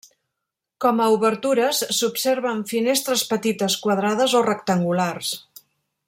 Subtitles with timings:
[0.85, 5.35] Com a obertures, s'observen finestres petites quadrades o rectangulars.